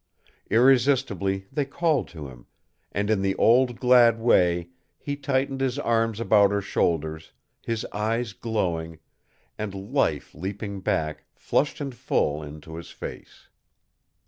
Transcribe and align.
Irresistibly 0.49 1.45
they 1.51 1.63
called 1.63 2.07
to 2.07 2.27
him, 2.27 2.47
and 2.91 3.11
in 3.11 3.21
the 3.21 3.35
old 3.35 3.79
glad 3.79 4.19
way 4.19 4.69
he 4.97 5.15
tightened 5.15 5.61
his 5.61 5.77
arms 5.77 6.19
about 6.19 6.49
her 6.49 6.59
shoulders, 6.59 7.33
his 7.61 7.85
eyes 7.93 8.33
glowing, 8.33 8.97
and 9.59 9.75
life 9.93 10.33
leaping 10.33 10.79
back, 10.81 11.25
flushed 11.35 11.79
and 11.79 11.93
full, 11.93 12.41
into 12.41 12.77
his 12.77 12.89
face. 12.89 13.49